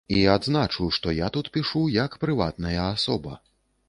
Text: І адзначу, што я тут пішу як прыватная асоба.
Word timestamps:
І 0.19 0.19
адзначу, 0.35 0.87
што 0.97 1.11
я 1.17 1.27
тут 1.35 1.49
пішу 1.57 1.81
як 1.97 2.15
прыватная 2.23 2.73
асоба. 2.87 3.37